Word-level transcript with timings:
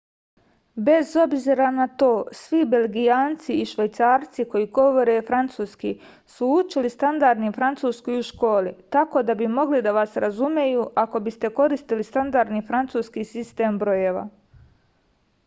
bez 0.85 1.09
obzira 1.23 1.67
na 1.79 1.85
to 2.01 2.07
svi 2.37 2.61
belgijanci 2.71 3.57
i 3.57 3.65
švajcarci 3.71 4.45
koji 4.53 4.69
govore 4.77 5.17
francuski 5.27 5.91
su 6.37 6.49
učili 6.53 6.89
standardni 6.95 7.51
francuski 7.59 8.15
u 8.21 8.23
školi 8.31 8.71
tako 8.97 9.23
da 9.29 9.35
bi 9.43 9.49
mogli 9.59 9.81
da 9.89 9.93
vas 9.99 10.17
razumeju 10.25 10.87
ako 11.05 11.21
biste 11.29 11.51
koristili 11.61 12.07
standardni 12.11 12.63
francuski 12.71 13.27
sistem 13.35 13.79
brojeva 13.85 14.25